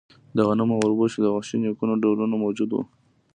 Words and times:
د 0.35 0.37
غنمو 0.47 0.73
او 0.77 0.81
اوربشو 0.83 1.17
د 1.23 1.27
وحشي 1.35 1.57
نیکونو 1.61 1.93
ډولونه 2.03 2.35
موجود 2.43 2.69
وو. 2.71 2.83